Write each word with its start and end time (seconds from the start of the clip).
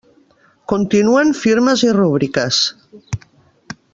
Continuen 0.71 1.33
firmes 1.41 1.85
i 1.89 1.93
rúbriques. 1.99 2.63